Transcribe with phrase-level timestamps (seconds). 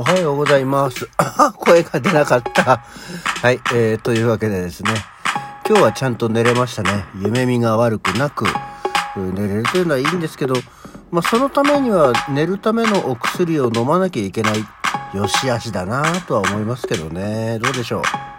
[0.00, 1.10] おはようございます。
[1.58, 2.80] 声が出なかった。
[3.42, 4.94] はい、えー、というわけでですね、
[5.68, 7.04] 今日はちゃんと寝れましたね。
[7.16, 8.46] 夢見が悪くなく、
[9.14, 10.54] 寝れるというのはいいんですけど、
[11.10, 14.64] まあ、そのためには寝るためのお薬を飲まなきゃいけない、
[15.12, 17.58] よしあしだなとは思いますけどね。
[17.58, 18.29] どうでしょう？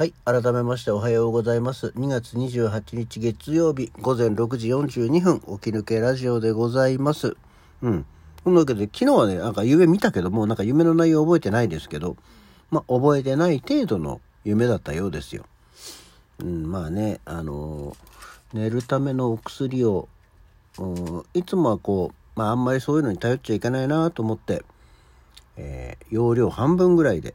[0.00, 0.14] はい。
[0.24, 1.88] 改めましておはようございます。
[1.88, 7.36] 2月28日月曜日午前6時42分、起き抜けラジオでございます。
[7.82, 8.06] うん。
[8.42, 12.16] そんなわけで、昨日はね、なんか夢見たけども、なんか夢の内容覚えてないですけど、
[12.70, 15.44] まあ、覚えてない程度の夢だったようですよ。
[16.38, 20.08] うん、まあね、あのー寝るためのお薬を、
[20.78, 24.64] うんいつもはこう、まあ、あんまりそういうのに頼っちゃいけないなと思って、
[25.58, 27.34] えー容量半分ぐらいで。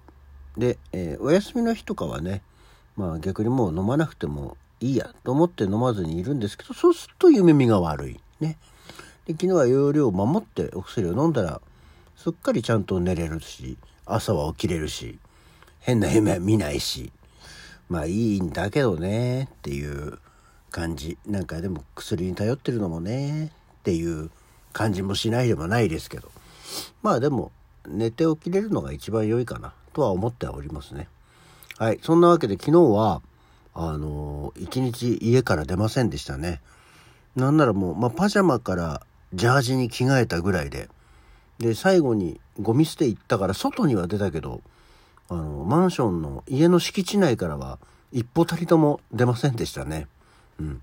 [0.58, 2.42] で、えーお休みの日とかはね、
[2.96, 8.20] まあ逆にもう飲まなくてもいいやと思って飲まずにいるんですけど、そうすると夢見が悪い。
[8.40, 8.58] ね。
[9.26, 11.62] で、昨日は容量を守ってお薬を飲んだら、
[12.16, 15.18] すっかりちゃんと寝れるし、朝は起きれるし、
[15.80, 17.12] 変な夢は見ないし、
[17.90, 20.20] まあいいんだけどねっていう
[20.72, 21.18] 感じ。
[21.26, 23.50] なんかでも薬に頼ってるのもねっ
[23.84, 24.32] ていう
[24.74, 26.32] 感じもしないでもないですけど。
[27.02, 27.52] まあでも
[27.88, 31.08] 寝て起きれるのが一番良いかなとは思っておりますね。
[31.78, 32.00] はい。
[32.02, 33.22] そんなわけで昨日は、
[33.74, 36.62] あのー一日家から出ませんでしたね。
[37.36, 39.02] なんならもう、まあ、パジャマから
[39.34, 40.88] ジャージに着替えたぐらいで。
[41.60, 44.62] で、最後にゴミ捨て行ったから外には出たけど、
[45.28, 47.80] あの、マンションの家の敷地内からは
[48.14, 50.08] 一歩たりとも出ませんでしたね。
[50.60, 50.82] うん。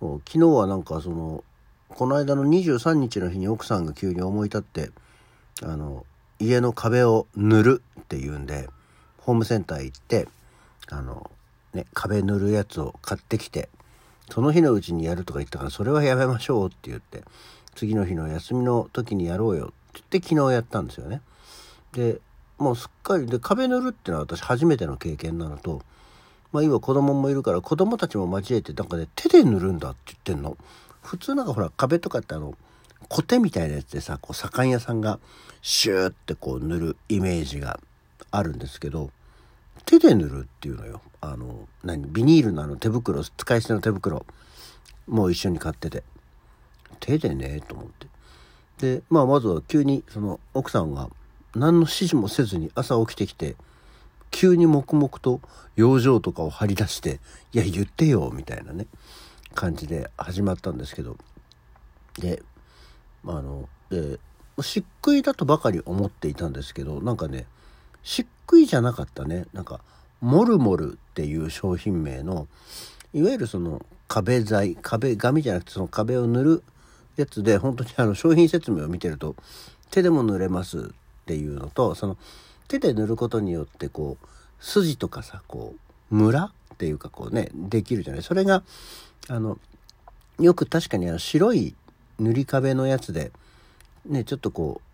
[0.00, 1.42] 昨日はなんかその、
[1.88, 4.90] この間の23日の日に奥さんが急に思い立って、
[5.62, 6.04] あの、
[6.38, 8.68] 家の壁を塗るっていうんで、
[9.28, 10.26] ホームセンター行って、
[10.88, 11.30] あの、
[11.74, 13.68] ね、壁塗るやつを買ってきて、
[14.30, 17.24] その日のうちにやるとか言ったから、それはやめましょうって言って、
[17.74, 21.20] 次の日の休みの時にやろうよって言って昨日やったんですよね。
[21.92, 22.22] で、
[22.56, 25.82] もうすっかり、で、壁塗るっていうのは私初めての経験なのと、
[26.50, 30.56] まあ今子供もいるから子供たちも交えてなんかね手で塗るんだって言ってんの。
[31.02, 32.54] 普通なんかほら壁とかってあの、
[33.10, 35.18] コテみたいなやつでさ、こう左官屋さんが
[35.60, 37.78] シューってこう塗るイメージが
[38.30, 39.10] あるんですけど、
[39.88, 41.00] 手で塗るっていうのよ。
[41.22, 42.12] あの、何？
[42.12, 44.26] ビニールのあの手袋、使い捨ての手袋
[45.06, 46.04] もう一緒に買ってて。
[47.00, 48.06] 手でね、と思って。
[48.96, 51.08] で、まあまずは急にその奥さんが
[51.54, 53.56] 何の指示もせずに朝起きてきて、
[54.30, 55.40] 急に黙々と
[55.74, 57.18] 養生とかを張り出して、
[57.54, 58.86] いや言ってよ、みたいなね、
[59.54, 61.16] 感じで始まったんですけど。
[62.18, 62.42] で、
[63.26, 64.20] あの、で、
[64.58, 67.46] 漆喰だとばかり思っていたんですけど、なんかね、
[68.08, 69.44] 漆喰じゃなかったね。
[69.52, 69.80] なんか、
[70.22, 72.48] モルモルっていう商品名の、
[73.12, 76.62] いわゆるその壁材、壁紙じゃなくてその壁を塗る
[77.16, 79.36] やつで、本当にあの商品説明を見てると、
[79.90, 80.82] 手でも塗れますっ
[81.26, 82.16] ていうのと、その
[82.66, 84.26] 手で塗ることによってこう、
[84.58, 85.74] 筋とかさ、こ
[86.10, 88.22] う、ムラっていうかこうね、できるじゃない。
[88.22, 88.62] それが、
[89.28, 89.58] あの、
[90.40, 91.74] よく確かにあの白い
[92.18, 93.32] 塗り壁のやつで、
[94.06, 94.87] ね、ちょっとこう、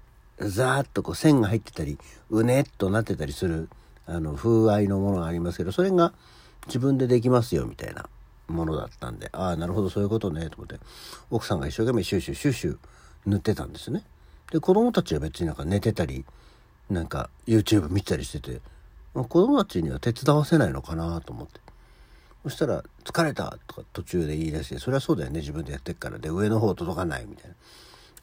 [0.48, 1.98] ザーッとこう線が入ってたり、
[2.30, 3.68] うねっとなってたりする、
[4.06, 6.12] あの、風合いのものがありますけど、それが
[6.66, 8.08] 自分でできますよ、みたいな
[8.48, 10.78] ものだったんで、ああ、なるほど、そういうことね、と思って、
[11.30, 12.78] 奥さんが一生懸命シューシューシューシュー
[13.26, 14.04] 塗ってたんですね。
[14.50, 16.24] で、子供たちは別になんか寝てたり、
[16.90, 18.60] なんか YouTube 見てたりしてて、
[19.14, 21.60] まあ子供たちには手伝わせないのかなと思って。
[22.44, 26.18] そしたら、疲れたとか途中で言い出して、それはそうだよね、自分でやってっから。
[26.18, 27.56] で、上の方届かないみたいな。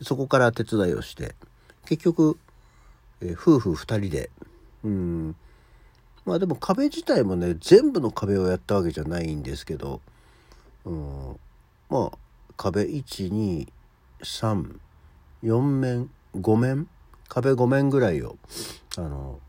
[0.03, 1.35] そこから手伝いをして、
[1.85, 2.37] 結局、
[3.21, 4.29] えー夫婦二人で、
[4.83, 5.35] うん、
[6.25, 10.01] まあでも壁自体もね、全部の壁をやったわけじゃないんですけど、
[10.85, 11.39] うん、
[11.89, 12.17] まあ、
[12.57, 13.67] 壁1、2、
[14.21, 14.75] 3、
[15.43, 16.87] 4面、5面？
[17.27, 18.37] 壁5面ぐらいを、
[18.97, 19.39] あの、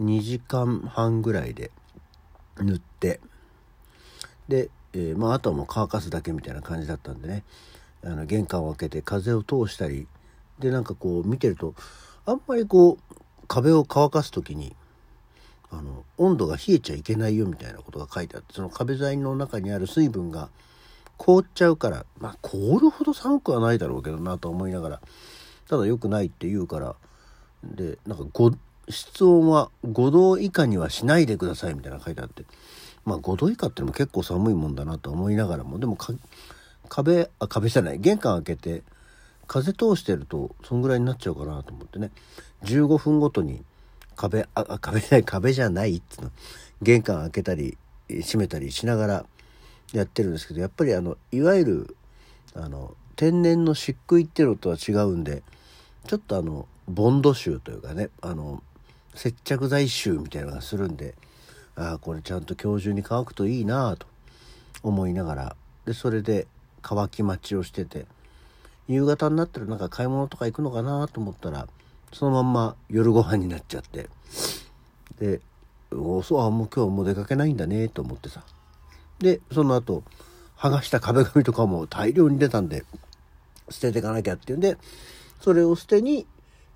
[0.00, 1.70] 2時間半ぐらいで
[2.58, 3.20] 塗って、
[4.48, 7.42] で、えーまああとはもう乾かすだけみたいな感じだったんでね。
[8.06, 10.06] あの玄関を開けて風を通したり
[10.58, 11.74] でなんかこう見てると
[12.26, 13.14] あんまりこう
[13.46, 14.74] 壁を乾かす時に
[15.70, 20.48] あの温度が冷えちゃいけないよみたいなことが書いてあってその壁材の中にある水分が
[21.16, 25.00] 凍っちゃうからまあ凍るほど寒くはないだろうけどなと思いながら
[25.68, 26.94] ただ良くないって言うから
[27.64, 28.52] でなんかご
[28.88, 32.44] 室温は5度以下にはしないでくださいみたいな書いてあって
[33.04, 35.96] まあ5度以下ってのも結構寒いもんだなと思いながらもでも
[36.88, 38.82] 壁あ壁じゃない玄関開けて
[39.46, 42.10] 風通してるとそんぐらいになっちゃうかなと思ってね。
[42.64, 43.62] 15分ごとに
[44.16, 46.30] 壁あ壁じゃない壁じゃないっつうの。
[46.82, 47.76] 玄関開けたり
[48.08, 49.26] 閉めたりしながら
[49.92, 51.96] やってるんですけどやっぱりあのいわゆる
[52.54, 55.42] あの天然の漆喰っていうのとは違うんで
[56.06, 58.62] ちょっとあのボンド臭というかねあの
[59.14, 61.14] 接着剤臭みたいなのがするんで
[61.76, 64.06] ああこれちゃんと今日中に乾くといいなと
[64.82, 65.56] 思いながら
[65.86, 66.46] でそれで
[66.82, 68.06] 乾き待ちをしてて
[68.88, 71.68] 夕方になったらなんか買い物とか行くのかなと思ったら
[72.12, 74.08] そのまんま夜ご飯になっちゃって
[75.18, 75.40] で
[75.90, 78.42] おそうあもう今日もう出かけないんだねと思ってさ
[79.18, 80.02] でその後
[80.56, 82.84] 剥がした壁紙とかも大量に出たんで
[83.70, 84.76] 捨てていかなきゃっていうんで
[85.40, 86.26] それを捨てに、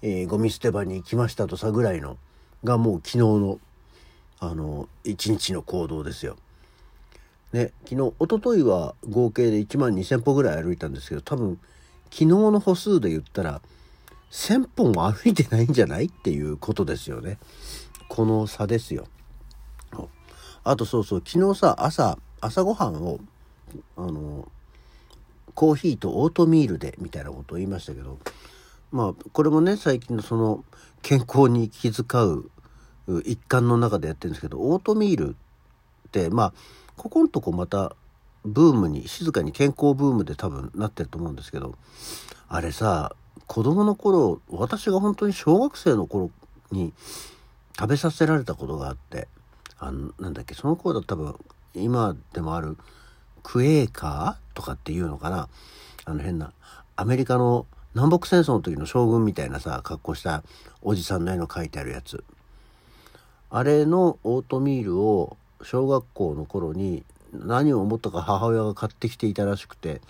[0.03, 2.17] えー、ゴミ捨て場に行きましたとさぐらいの
[2.65, 3.61] がもう昨日の
[4.41, 6.37] あの一日の行動ですよ。
[7.53, 11.59] ね昨日一昨日は合計で1万2,000歩ぐらい歩いたんですけど多分
[12.11, 13.61] 昨日の歩数で言ったら
[14.31, 17.39] 1,000歩も歩いてないんじゃないっていうことですよね。
[18.09, 19.07] この差ですよ。
[20.65, 23.19] あとそうそう昨日さ朝朝ごはんを
[23.97, 24.51] あの
[25.55, 28.19] コーヒーとオートミールでみたいなことを言いましたけど
[28.93, 30.65] まあこれもね最近のその
[31.03, 32.51] 健康に気遣う
[33.25, 35.37] 一環の中でやってるんですけどオートミール
[36.09, 36.53] ってまあ
[36.97, 37.97] ここんとこまた
[38.45, 41.75] ブームに静かに健康ブームで多分なってると思うんですけど
[42.49, 43.15] あれさ
[43.47, 46.31] 子供の頃私が本当に小学生の頃
[46.71, 46.93] に
[47.79, 49.29] 食べさせられたことがあって
[49.79, 51.35] あのなんだっけその頃だ多分
[51.75, 52.77] 今でもある
[53.43, 55.49] クエーカーとかっていうのかな？
[56.05, 56.53] あの変な
[56.97, 60.43] アメリカの南北戦争の時の将軍みたいなさ格好した
[60.83, 62.25] おじさんの絵の描いてあるやつ。
[63.51, 70.01] あれのオートミールを小学校の頃に何を思ったか母親が買ってきていたらしくて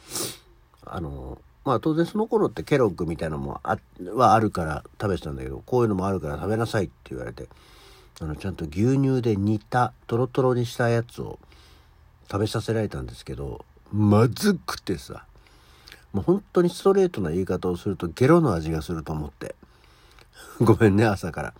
[0.85, 3.79] あのまあ当然その頃ってケロッグみたいなのもあ
[4.15, 7.49] はあるから食べてたんだけどこういうのもあるから食べなさいって言われて
[8.20, 11.38] あのちゃんと牛乳で煮たトロトロにしたやつを
[12.31, 15.25] 食べさせられたんですけどまずくてさ
[16.12, 19.55] もう本当にストレートな言い方をするとゲロの味がすると思って
[20.61, 21.55] ごめんね朝から。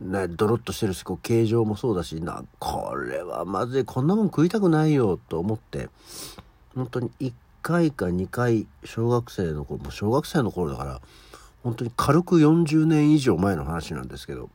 [0.00, 5.88] ね、ドロッとしてるしこう形状もそうだしなこれはまずいこんなもん食いたくないよと思って
[6.74, 7.32] 本当に1
[7.62, 11.00] 回か2回小学生の頃もう小学生の頃だから
[11.62, 14.50] 本当に軽く40年以上前の話なんですけど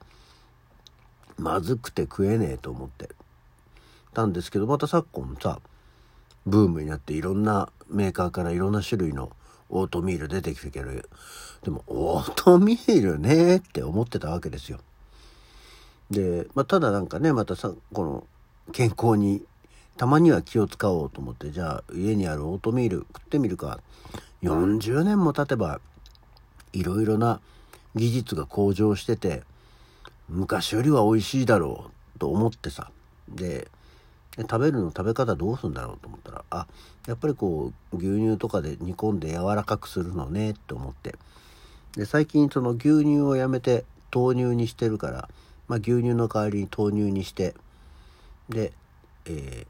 [1.37, 3.09] まずくて食えねえと思って
[4.13, 5.59] たんですけどまた昨今さ
[6.45, 9.31] ブームになっていろんなメーカーからいろんな種類の
[9.69, 11.09] オートミール出てきてける
[11.63, 14.79] でもオートミールねって思ってたわけですよ。
[16.11, 18.27] で、まあ、ただなんかねまたさこの
[18.71, 19.43] 健康に
[19.97, 23.79] たまには気を使おうと思ってじゃあ家にあるオートミール食ってみるか。
[24.43, 25.79] 40年も経てば
[26.73, 27.39] いろいろな
[27.93, 29.43] 技術が向上してて
[30.29, 32.91] 昔よりは美味しいだろうと思ってさ。
[33.29, 33.67] で
[34.37, 36.67] 食べるの食べ方どうすんだろうと思ったらあ
[37.05, 41.15] やっぱりこう牛乳とかで煮込んで柔らかくするのねって思って。
[41.95, 45.29] で最近その牛乳をやめて豆乳にしてるから、
[45.71, 47.55] まあ、牛乳の代わりに豆乳にして
[48.49, 48.73] で、
[49.25, 49.65] えー、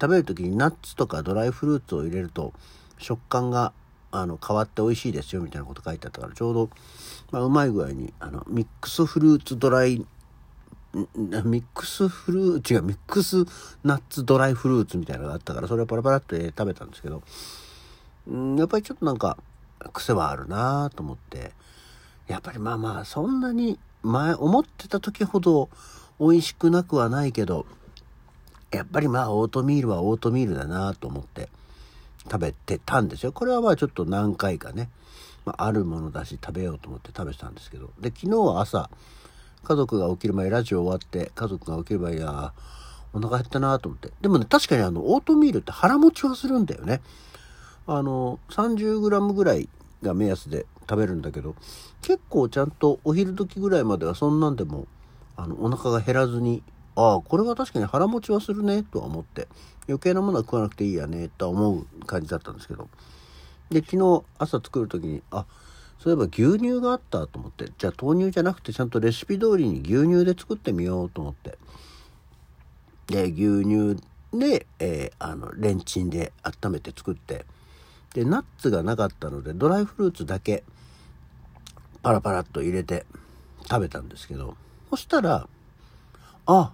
[0.00, 2.54] 食べる時にナッツとかドライフルーツを入れると
[2.96, 3.74] 食感が
[4.10, 6.70] あの変わって美味しいですよみたいなこと書いてあったからちょうど、
[7.30, 9.98] まあ、うまい具合にあのミックスフルーツドライ
[10.94, 13.44] ミックスフルーツ違うミックス
[13.84, 17.22] ナッツドライフルーツみたいなのがあったからそれをパラパラっと食べたんですけど
[18.32, 19.36] んやっぱりちょっとなんか
[19.92, 21.52] 癖はあるなと思って
[22.28, 25.68] やっぱりまあまあそんなに前思ってた時ほど
[26.20, 27.66] 美味しくなくはないけど
[28.70, 31.48] やっぱりまあオートミールはオートミールだなと思って
[32.24, 33.32] 食べてたんですよ。
[33.32, 34.88] これはまあちょっと何回かね、
[35.44, 37.90] まあ、あるものだし食べようと思って食べてたんですけど。
[38.00, 38.90] で昨日は朝
[39.62, 42.52] 家族が起きる前ラジオ終わって家族が起きる前や
[43.12, 44.10] お腹減ったなと思って。
[44.20, 47.00] でもね確かにあのオートミールって腹持ちはするんだよね。
[47.86, 49.68] あの 30g ぐらい
[50.02, 51.54] が目安で食べるんだけど
[52.02, 54.86] 結構ちゃんとお昼時ぐらいまではそんなんでも
[55.36, 56.62] あのお腹が減らずに
[56.96, 59.48] ああこれは確かに腹持ちはするねとは思って
[59.88, 62.88] 余計なものは食わなくていいやねとは思う感じだったんですけど。
[63.70, 65.46] で昨日朝作る時にあ
[65.98, 71.58] そういえば牛乳があったと思ってじゃあ豆乳じゃなくてちゃんとレシピ通りに牛乳で作ってみようと思って。
[73.06, 73.96] で牛乳
[74.32, 77.46] で、えー、あのレンチンで温めて作って。
[78.14, 80.62] でナッツがなかったのでドライフルーツだけ
[82.04, 83.06] パラパラっと入れて
[83.68, 84.56] 食べたんですけど
[84.90, 85.48] そしたら
[86.46, 86.72] あ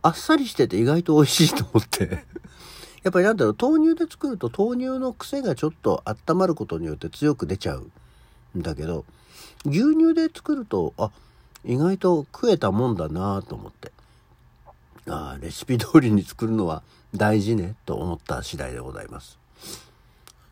[0.00, 2.24] あっさりしてて意外と美味しいと思って。
[3.04, 7.90] やっぱりなんだろう豆乳で作ると豆乳の癖がちょっと温まることによって強く出ちゃう
[8.58, 9.04] んだけど
[9.66, 11.10] 牛乳で作るとあ
[11.64, 13.92] 意外と食えたもんだなと思って。
[15.08, 16.82] ああレシピ通りに作るのは
[17.14, 19.38] 大事ねと思った次第でございます。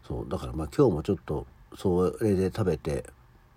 [0.07, 1.47] そうだからまあ今日もちょっと
[1.79, 3.05] それで食べて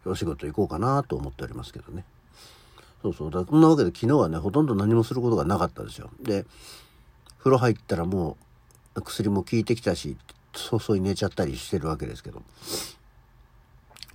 [0.06, 2.04] お仕事行こうかなと思っておりますけどね。
[3.02, 3.32] そうそう。
[3.32, 6.10] だそんなわけで昨日はねほとんど何もすることがなかったですよ。
[6.22, 6.46] で
[7.40, 8.38] 風呂入ったらも
[8.96, 10.18] う薬も効いてきたし
[10.56, 12.42] 早々に寝ちゃったりしてるわけですけど。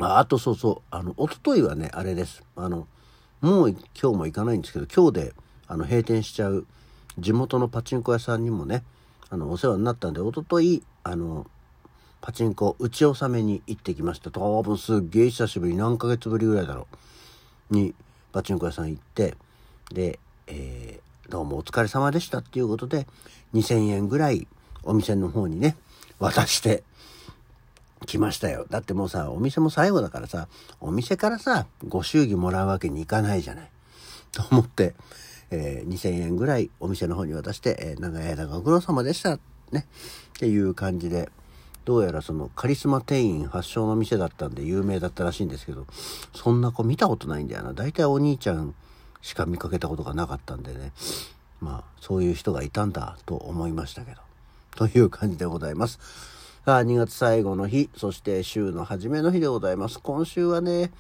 [0.01, 0.83] ああとそうそう。
[0.91, 2.43] あの一昨日はねあれです。
[2.57, 2.87] あの
[3.41, 5.35] もう今日も行かないんですけど今日で
[5.67, 6.67] あの閉店しちゃう
[7.19, 8.85] 地元のパチンコ屋さんにもね
[9.31, 11.47] あのお世話になったんで一昨日あの
[12.21, 16.87] パチンコ打ち納めに行ってきました多分すっげえ久しぶり何ヶ月ぶりぐらいだろ
[17.71, 17.95] うに
[18.33, 19.37] パチンコ屋さん行って
[19.93, 23.07] で、えー、どうもお疲れ様でしたっていうことで
[23.55, 24.47] 2000円ぐらい
[24.83, 25.77] お店の方にね
[26.19, 26.83] 渡して
[28.07, 28.67] 来ましたよ。
[28.71, 30.49] だってもうさ、お店も最後だからさ、
[30.81, 33.71] お店からさ、ご祝儀もらうわけにいかないじゃない。
[34.33, 34.95] と思って、
[35.51, 39.39] えー、2000円ぐらいお店の方に渡して、えー、長い間ご苦労様でした。
[39.73, 39.87] ね。
[40.37, 41.29] っていう感じで、
[41.89, 45.87] どうやらそのカリスマ店員発祥の店だったんで有名だったらしいんですけど、
[46.35, 47.73] そんな子見たことないんだよな。
[47.73, 48.75] 大体お兄ちゃん
[49.23, 50.93] しか見かけたことがなかったんでね。
[51.63, 54.21] まあ、そういう人がいたんだと思いましたけど。
[54.77, 55.99] という感じでございます。
[56.67, 59.99] さあ、2月最後の日、そして週の初めの日でございます。
[59.99, 60.93] 今週はね、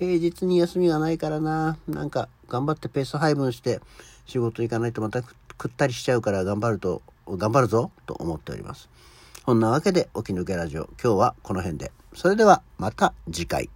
[0.00, 3.80] 平日に休みがないからな、なんか頑張ってペース配分して
[4.26, 5.36] 仕事行かないとまたく
[5.68, 8.88] ったりしちゃうから頑張ると、頑張るぞと思っております。
[9.44, 11.90] そんなわけで、起き抜けラジオ、今日はこの辺で。
[12.14, 13.68] それではまた次回。